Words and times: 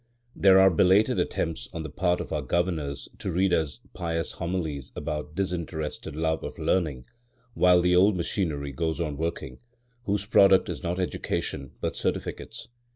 There 0.35 0.59
are 0.59 0.71
belated 0.71 1.19
attempts 1.19 1.69
on 1.73 1.83
the 1.83 1.89
part 1.91 2.19
of 2.21 2.31
our 2.33 2.41
governors 2.41 3.07
to 3.19 3.29
read 3.29 3.53
us 3.53 3.81
pious 3.93 4.31
homilies 4.31 4.91
about 4.95 5.35
disinterested 5.35 6.15
love 6.15 6.43
of 6.43 6.57
learning, 6.57 7.05
while 7.53 7.81
the 7.81 7.95
old 7.95 8.17
machinery 8.17 8.71
goes 8.71 8.99
on 8.99 9.15
working, 9.15 9.59
whose 10.05 10.25
product 10.25 10.69
is 10.69 10.81
not 10.81 10.99
education 10.99 11.73
but 11.81 11.95
certificates. 11.95 12.67